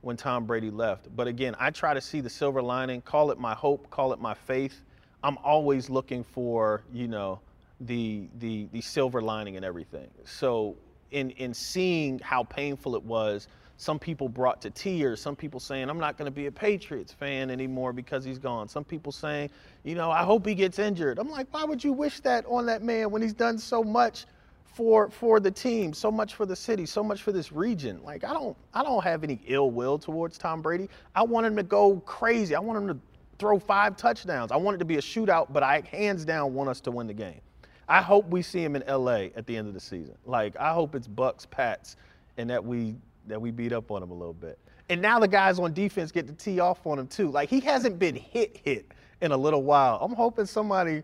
[0.00, 1.14] when Tom Brady left.
[1.16, 4.20] But again, I try to see the silver lining, call it my hope, call it
[4.20, 4.84] my faith.
[5.24, 7.40] I'm always looking for, you know,
[7.80, 10.08] the the the silver lining and everything.
[10.24, 10.76] So
[11.10, 15.20] in in seeing how painful it was some people brought to tears.
[15.20, 18.68] Some people saying, I'm not going to be a Patriots fan anymore because he's gone.
[18.68, 19.50] Some people saying,
[19.84, 21.20] you know, I hope he gets injured.
[21.20, 24.26] I'm like, why would you wish that on that man when he's done so much
[24.74, 28.02] for for the team, so much for the city, so much for this region?
[28.02, 30.88] Like, I don't I don't have any ill will towards Tom Brady.
[31.14, 32.54] I want him to go crazy.
[32.54, 33.00] I want him to
[33.38, 34.52] throw five touchdowns.
[34.52, 37.06] I want it to be a shootout, but I hands down want us to win
[37.06, 37.40] the game.
[37.88, 40.16] I hope we see him in LA at the end of the season.
[40.26, 41.96] Like, I hope it's Bucks, Pats,
[42.36, 44.58] and that we that we beat up on him a little bit.
[44.88, 47.30] And now the guys on defense get to tee off on him too.
[47.30, 49.98] Like he hasn't been hit hit in a little while.
[50.00, 51.02] I'm hoping somebody,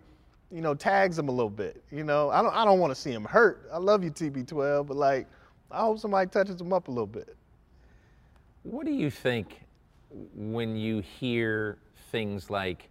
[0.55, 1.83] you know, tags him a little bit.
[1.90, 3.69] You know, I don't I don't want to see him hurt.
[3.73, 5.27] I love you TB12, but like
[5.69, 7.37] I hope somebody touches him up a little bit.
[8.62, 9.62] What do you think
[10.33, 11.79] when you hear
[12.12, 12.88] things like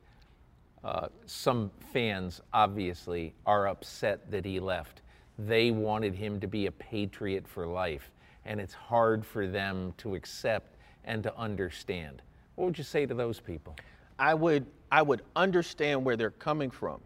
[0.84, 5.02] uh, some fans obviously are upset that he left?
[5.40, 8.12] They wanted him to be a patriot for life
[8.44, 12.22] and it's hard for them to accept and to understand.
[12.56, 13.78] What would you say to those people?
[14.20, 17.00] I would I would understand where they're coming from.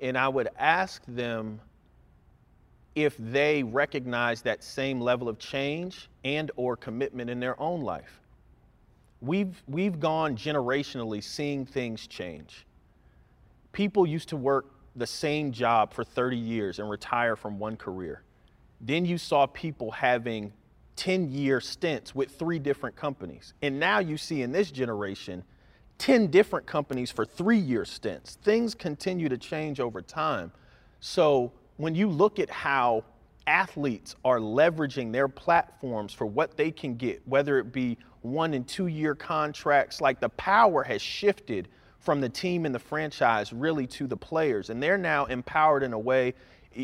[0.00, 1.60] And I would ask them
[2.94, 8.20] if they recognize that same level of change and or commitment in their own life.
[9.20, 12.66] We've we've gone generationally seeing things change.
[13.72, 18.22] People used to work the same job for 30 years and retire from one career.
[18.80, 20.52] Then you saw people having
[20.96, 23.52] 10 year stints with three different companies.
[23.60, 25.44] And now you see in this generation
[25.98, 28.38] 10 different companies for three year stints.
[28.42, 30.52] Things continue to change over time.
[31.00, 33.04] So when you look at how
[33.46, 38.66] athletes are leveraging their platforms for what they can get, whether it be one and
[38.66, 41.68] two year contracts, like the power has shifted
[42.00, 44.70] from the team and the franchise really to the players.
[44.70, 46.34] And they're now empowered in a way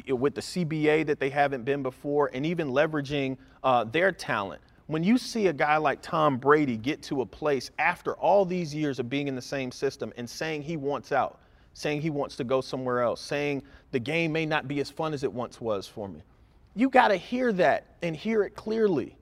[0.09, 4.61] with the CBA that they haven't been before, and even leveraging uh, their talent.
[4.93, 8.75] When you see a guy like Tom Brady get to a place after all these
[8.75, 11.41] years of being in the same system and saying he wants out,
[11.73, 15.15] saying he wants to go somewhere else, saying the game may not be as fun
[15.15, 16.21] as it once was for me,
[16.75, 19.17] you got to hear that and hear it clearly.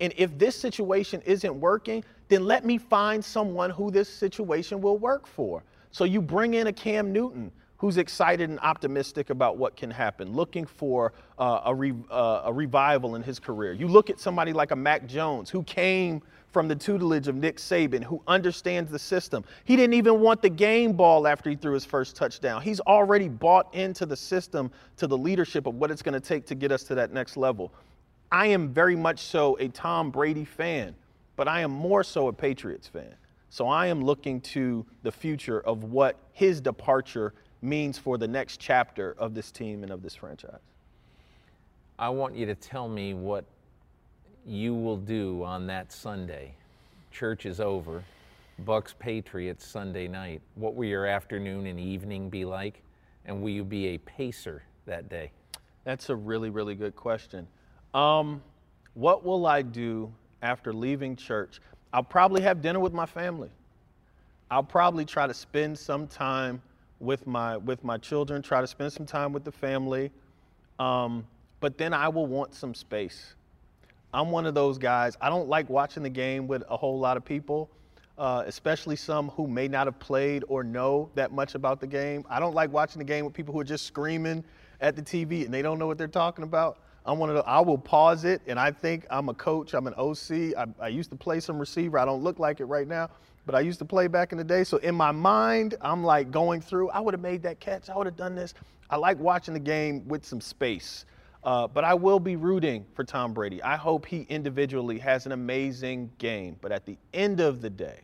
[0.00, 4.96] And if this situation isn't working, then let me find someone who this situation will
[4.96, 5.62] work for.
[5.90, 10.32] So you bring in a Cam Newton who's excited and optimistic about what can happen,
[10.32, 13.72] looking for uh, a, re, uh, a revival in his career.
[13.72, 17.56] You look at somebody like a Mac Jones who came from the tutelage of Nick
[17.56, 19.44] Saban, who understands the system.
[19.64, 22.62] He didn't even want the game ball after he threw his first touchdown.
[22.62, 26.46] He's already bought into the system, to the leadership of what it's going to take
[26.46, 27.72] to get us to that next level.
[28.30, 30.94] I am very much so a Tom Brady fan,
[31.34, 33.16] but I am more so a Patriots fan.
[33.50, 38.58] So I am looking to the future of what his departure means for the next
[38.58, 40.60] chapter of this team and of this franchise.
[41.98, 43.44] I want you to tell me what
[44.44, 46.54] you will do on that Sunday.
[47.12, 48.02] Church is over.
[48.64, 50.40] Bucs Patriots Sunday night.
[50.56, 52.82] What will your afternoon and evening be like?
[53.24, 55.30] And will you be a pacer that day?
[55.84, 57.46] That's a really, really good question.
[57.94, 58.42] Um,
[58.94, 61.60] what will I do after leaving church?
[61.92, 63.50] I'll probably have dinner with my family.
[64.50, 66.60] I'll probably try to spend some time
[67.02, 70.10] with my with my children, try to spend some time with the family.
[70.78, 71.26] Um,
[71.60, 73.34] but then I will want some space.
[74.14, 75.16] I'm one of those guys.
[75.20, 77.70] I don't like watching the game with a whole lot of people,
[78.18, 82.24] uh, especially some who may not have played or know that much about the game.
[82.28, 84.44] I don't like watching the game with people who are just screaming
[84.80, 86.78] at the TV and they don't know what they're talking about.
[87.04, 89.74] I'm one of the, I will pause it and I think I'm a coach.
[89.74, 90.56] I'm an OC.
[90.56, 91.98] I, I used to play some receiver.
[91.98, 93.10] I don't look like it right now,
[93.44, 94.64] but I used to play back in the day.
[94.64, 97.90] So in my mind, I'm like going through, I would have made that catch.
[97.90, 98.54] I would have done this.
[98.88, 101.06] I like watching the game with some space.
[101.44, 103.60] Uh, but I will be rooting for Tom Brady.
[103.62, 106.56] I hope he individually has an amazing game.
[106.60, 108.00] But at the end of the day,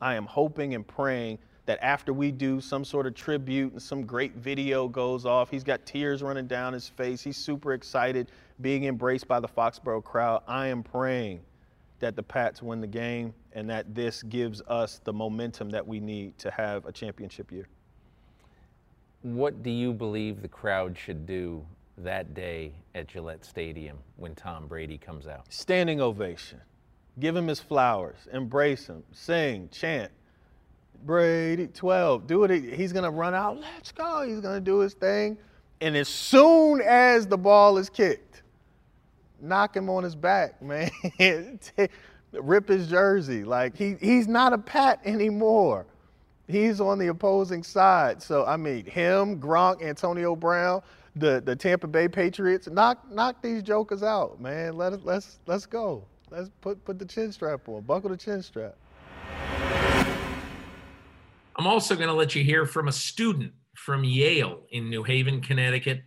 [0.00, 4.06] I am hoping and praying that after we do some sort of tribute and some
[4.06, 7.20] great video goes off, he's got tears running down his face.
[7.20, 8.30] He's super excited,
[8.62, 10.42] being embraced by the Foxborough crowd.
[10.48, 11.40] I am praying
[11.98, 16.00] that the Pats win the game and that this gives us the momentum that we
[16.00, 17.68] need to have a championship year.
[19.20, 21.62] What do you believe the crowd should do
[21.98, 25.44] that day at Gillette Stadium when Tom Brady comes out?
[25.52, 26.62] Standing ovation.
[27.20, 30.10] Give him his flowers, embrace him, sing, chant.
[31.04, 32.74] Brady, 12, do it.
[32.74, 33.58] He's going to run out.
[33.60, 34.26] Let's go.
[34.26, 35.38] He's going to do his thing.
[35.80, 38.42] And as soon as the ball is kicked,
[39.40, 40.90] knock him on his back, man.
[42.32, 43.44] Rip his jersey.
[43.44, 45.86] Like he, he's not a Pat anymore.
[46.46, 48.22] He's on the opposing side.
[48.22, 50.82] So I mean, him, Gronk, Antonio Brown,
[51.16, 54.76] the, the Tampa Bay Patriots, knock knock these jokers out, man.
[54.76, 56.04] Let us let's let's go.
[56.30, 57.82] Let's put put the chin strap on.
[57.82, 58.76] Buckle the chin strap.
[61.58, 65.40] I'm also going to let you hear from a student from Yale in New Haven,
[65.40, 66.02] Connecticut,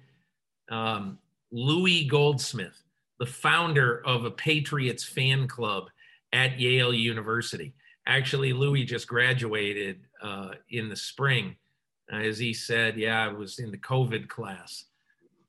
[0.69, 1.19] um,
[1.51, 2.81] Louis Goldsmith,
[3.19, 5.89] the founder of a Patriots fan club
[6.31, 7.73] at Yale University.
[8.07, 11.57] Actually, Louis just graduated uh, in the spring.
[12.11, 14.85] Uh, as he said, yeah, I was in the COVID class.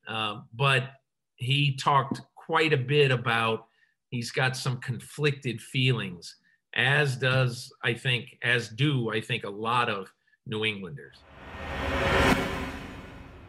[0.08, 0.94] Uh, but
[1.36, 3.66] he talked quite a bit about
[4.10, 6.36] he's got some conflicted feelings,
[6.74, 10.12] as does, I think, as do, I think, a lot of
[10.46, 11.18] New Englanders.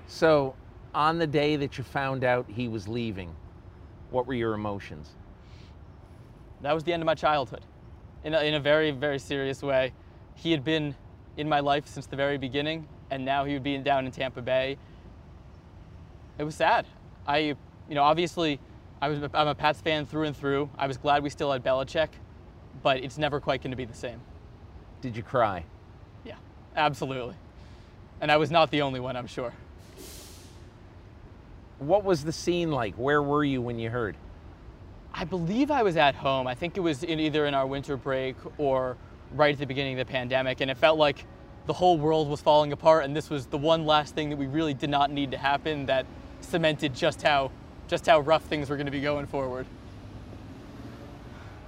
[0.07, 0.55] So,
[0.93, 3.35] on the day that you found out he was leaving,
[4.11, 5.09] what were your emotions?
[6.61, 7.61] That was the end of my childhood
[8.23, 9.91] in a, in a very, very serious way.
[10.35, 10.95] He had been
[11.37, 14.41] in my life since the very beginning, and now he would be down in Tampa
[14.41, 14.77] Bay.
[16.37, 16.85] It was sad.
[17.27, 17.55] I, you
[17.89, 18.59] know, obviously,
[19.01, 20.69] I was, I'm a Pats fan through and through.
[20.77, 22.09] I was glad we still had Belichick,
[22.81, 24.19] but it's never quite going to be the same.
[25.01, 25.65] Did you cry?
[26.23, 26.35] Yeah,
[26.75, 27.35] absolutely.
[28.21, 29.53] And I was not the only one, I'm sure.
[31.79, 32.95] What was the scene like?
[32.95, 34.15] Where were you when you heard?
[35.13, 36.47] I believe I was at home.
[36.47, 38.97] I think it was in either in our winter break or
[39.33, 41.25] right at the beginning of the pandemic, and it felt like
[41.65, 44.47] the whole world was falling apart, and this was the one last thing that we
[44.47, 46.05] really did not need to happen that
[46.41, 47.51] cemented just how
[47.87, 49.65] just how rough things were going to be going forward.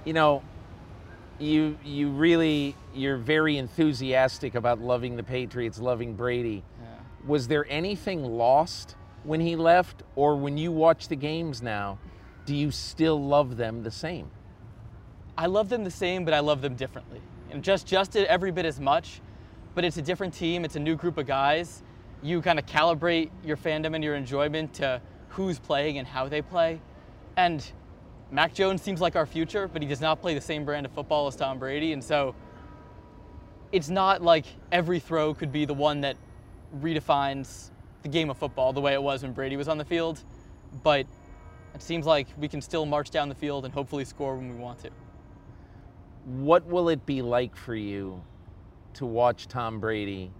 [0.04, 0.42] You know,
[1.38, 6.62] you you really you're very enthusiastic about loving the Patriots, loving Brady.
[6.80, 6.88] Yeah.
[7.26, 11.98] Was there anything lost when he left, or when you watch the games now?
[12.46, 14.30] do you still love them the same?
[15.36, 17.20] I love them the same, but I love them differently.
[17.50, 19.20] And just just every bit as much,
[19.74, 21.82] but it's a different team, it's a new group of guys.
[22.22, 26.40] You kind of calibrate your fandom and your enjoyment to who's playing and how they
[26.40, 26.80] play.
[27.36, 27.64] And
[28.30, 30.92] Mac Jones seems like our future, but he does not play the same brand of
[30.92, 32.34] football as Tom Brady, and so
[33.70, 36.16] it's not like every throw could be the one that
[36.80, 37.70] redefines
[38.02, 40.22] the game of football the way it was when Brady was on the field,
[40.82, 41.06] but
[41.74, 44.56] it seems like we can still march down the field and hopefully score when we
[44.56, 44.90] want to.
[46.24, 48.22] What will it be like for you
[48.94, 50.32] to watch Tom Brady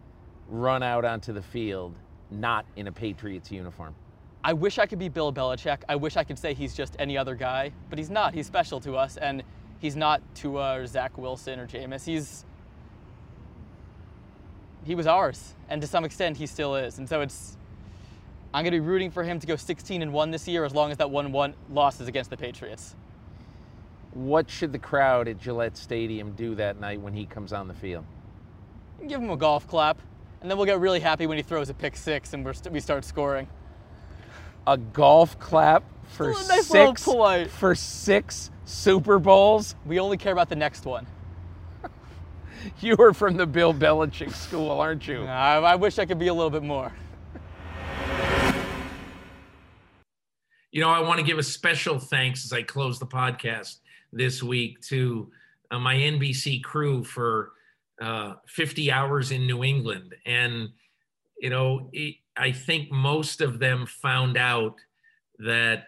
[0.49, 1.95] run out onto the field
[2.31, 3.95] not in a Patriots uniform?
[4.47, 5.79] I wish I could be Bill Belichick.
[5.89, 8.33] I wish I could say he's just any other guy, but he's not.
[8.33, 9.43] He's special to us, and
[9.81, 12.05] he's not Tua or Zach Wilson or Jameis.
[12.05, 12.45] He's
[14.85, 16.99] he was ours, and to some extent, he still is.
[16.99, 17.59] And so it's
[18.55, 20.73] I'm going to be rooting for him to go 16 and 1 this year as
[20.73, 22.95] long as that 1 1 loss is against the Patriots.
[24.13, 27.75] What should the crowd at Gillette Stadium do that night when he comes on the
[27.75, 28.05] field?
[29.09, 30.01] Give him a golf clap,
[30.41, 32.79] and then we'll get really happy when he throws a pick six and st- we
[32.79, 33.49] start scoring.
[34.67, 37.05] A golf clap for nice six
[37.53, 39.77] for six Super Bowls.
[39.85, 41.07] We only care about the next one.
[42.81, 45.25] you are from the Bill Belichick school, aren't you?
[45.25, 46.93] I, I wish I could be a little bit more.
[50.73, 53.77] You know, I want to give a special thanks as I close the podcast
[54.13, 55.31] this week to
[55.71, 57.53] uh, my NBC crew for
[58.01, 60.15] uh, 50 hours in New England.
[60.27, 60.71] And,
[61.39, 64.77] you know, it, I think most of them found out
[65.39, 65.85] that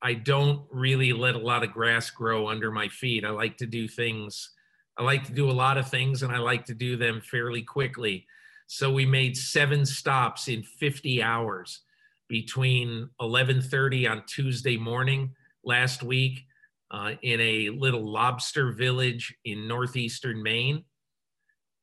[0.00, 3.24] I don't really let a lot of grass grow under my feet.
[3.24, 4.50] I like to do things,
[4.98, 7.62] I like to do a lot of things, and I like to do them fairly
[7.62, 8.26] quickly.
[8.66, 11.80] So we made seven stops in 50 hours
[12.28, 16.46] between 11:30 on Tuesday morning last week
[16.90, 20.84] uh, in a little lobster village in northeastern Maine,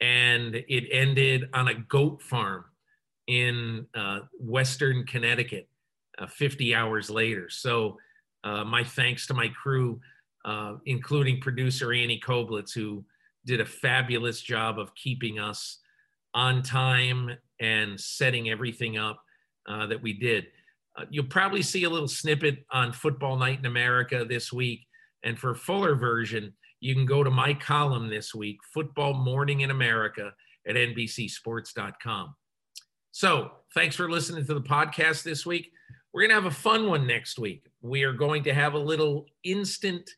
[0.02, 2.66] and it ended on a goat farm
[3.30, 5.70] in uh, western Connecticut
[6.18, 7.48] uh, 50 hours later.
[7.48, 7.98] So
[8.44, 10.02] uh, my thanks to my crew,
[10.46, 13.06] uh, including producer Annie Koblitz, who
[13.46, 15.78] did a fabulous job of keeping us
[16.34, 19.24] on time and setting everything up
[19.88, 20.48] that we did.
[21.12, 24.88] You'll probably see a little snippet on Football Night in America this week.
[25.24, 29.70] And for fuller version, you can go to my column this week, Football Morning in
[29.70, 30.34] America
[30.68, 32.34] at NBCSports.com.
[33.12, 35.72] So thanks for listening to the podcast this week.
[36.14, 37.66] We're going to have a fun one next week.
[37.82, 40.10] We are going to have a little instant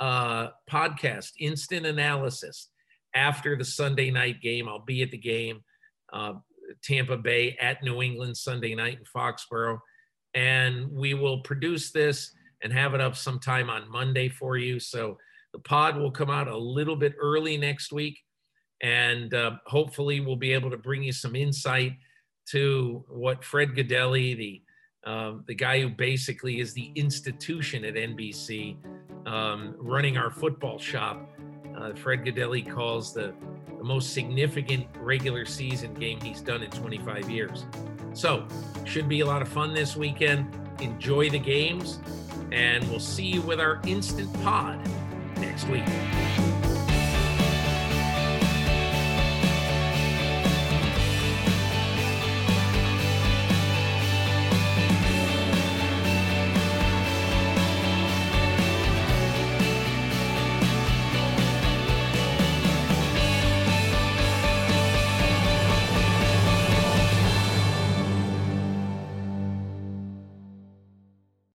[0.00, 2.68] uh, podcast, instant analysis
[3.14, 4.68] after the Sunday night game.
[4.68, 5.62] I'll be at the game.
[6.12, 6.34] Uh,
[6.82, 9.78] Tampa Bay at New England Sunday night in Foxborough.
[10.34, 12.32] And we will produce this
[12.62, 14.80] and have it up sometime on Monday for you.
[14.80, 15.18] So
[15.52, 18.18] the pod will come out a little bit early next week.
[18.82, 21.92] And uh, hopefully, we'll be able to bring you some insight
[22.50, 24.62] to what Fred Gaudelli, the
[25.04, 28.76] uh, the guy who basically is the institution at NBC,
[29.26, 31.28] um, running our football shop.
[31.76, 33.34] Uh, Fred Gaudelli calls the,
[33.76, 37.66] the most significant regular season game he's done in 25 years.
[38.14, 38.46] So,
[38.86, 40.56] should be a lot of fun this weekend.
[40.80, 41.98] Enjoy the games,
[42.50, 44.80] and we'll see you with our instant pod
[45.36, 45.84] next week.